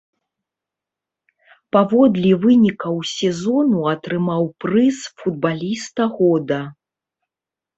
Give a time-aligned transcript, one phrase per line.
[1.75, 6.61] Паводле вынікаў сезону атрымаў прыз футбаліста года.